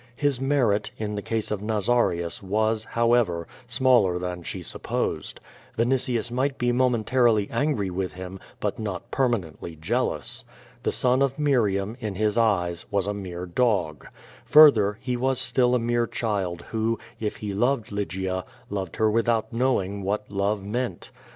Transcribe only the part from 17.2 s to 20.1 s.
he loved Lygia, loved her without knowing